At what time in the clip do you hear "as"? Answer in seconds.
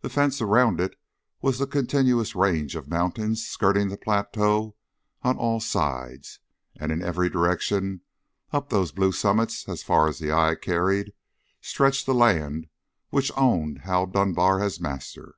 9.68-9.82, 10.08-10.18, 14.62-14.80